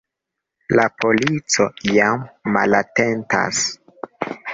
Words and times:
La 0.77 0.85
polico 1.03 1.67
jam 1.89 2.23
malatentas. 2.55 3.61